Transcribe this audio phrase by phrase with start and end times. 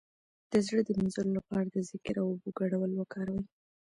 [0.51, 3.43] د زړه د مینځلو لپاره د ذکر او اوبو ګډول وکاروئ